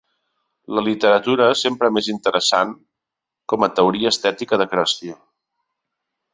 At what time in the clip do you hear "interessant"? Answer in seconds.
2.15-2.73